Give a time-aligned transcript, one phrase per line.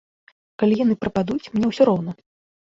[0.63, 2.11] Калі яны прападуць, мне ўсё роўна.